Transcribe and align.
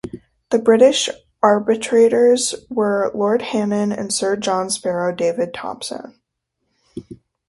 The 0.49 0.57
British 0.57 1.11
arbitrators 1.43 2.55
were 2.71 3.11
Lord 3.13 3.41
Hannen 3.43 3.91
and 3.95 4.11
Sir 4.11 4.35
John 4.35 4.71
Sparrow 4.71 5.13
David 5.13 5.53
Thompson. 5.53 6.19